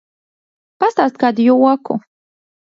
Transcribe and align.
Pastāsti 0.83 1.21
kādu 1.25 1.47
joku! 1.49 1.99